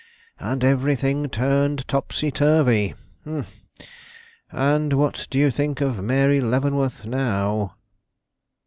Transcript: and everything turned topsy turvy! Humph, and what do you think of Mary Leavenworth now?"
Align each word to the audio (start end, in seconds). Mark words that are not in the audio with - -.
and 0.39 0.63
everything 0.63 1.29
turned 1.29 1.87
topsy 1.87 2.31
turvy! 2.31 2.95
Humph, 3.23 3.61
and 4.51 4.93
what 4.93 5.27
do 5.29 5.37
you 5.37 5.51
think 5.51 5.79
of 5.79 6.03
Mary 6.03 6.41
Leavenworth 6.41 7.05
now?" 7.05 7.75